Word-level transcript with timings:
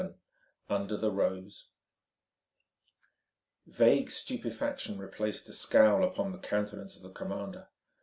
XI 0.03 0.09
UNDER 0.69 0.97
THE 0.97 1.11
ROSE 1.11 1.69
Vague 3.67 4.09
stupefaction 4.09 4.97
replaced 4.97 5.45
the 5.45 5.53
scowl 5.53 6.03
upon 6.03 6.31
the 6.31 6.39
countenance 6.39 6.95
of 6.95 7.03
the 7.03 7.11
commander. 7.11 7.67